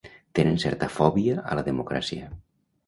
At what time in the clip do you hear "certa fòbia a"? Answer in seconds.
0.63-1.61